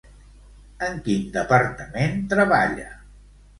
En 0.87 0.97
quin 1.09 1.27
departament 1.35 2.19
treballa? 2.35 2.91